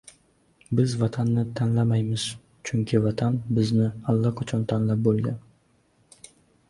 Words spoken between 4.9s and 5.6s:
bo‘lgan.